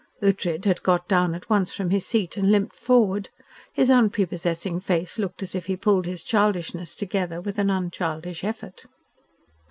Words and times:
Ughtred 0.23 0.65
had 0.65 0.81
got 0.81 1.07
down 1.07 1.35
at 1.35 1.47
once 1.47 1.75
from 1.75 1.91
his 1.91 2.07
seat 2.07 2.35
and 2.35 2.51
limped 2.51 2.75
forward. 2.75 3.29
His 3.71 3.91
unprepossessing 3.91 4.79
face 4.79 5.19
looked 5.19 5.43
as 5.43 5.53
if 5.53 5.67
he 5.67 5.77
pulled 5.77 6.07
his 6.07 6.23
childishness 6.23 6.95
together 6.95 7.39
with 7.39 7.59
an 7.59 7.69
unchildish 7.69 8.43
effort. 8.43 8.87